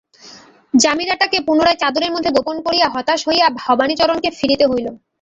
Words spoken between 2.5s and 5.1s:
করিয়া হতাশ হইয়া ভবানীচরণকে ফিরিতে হইল।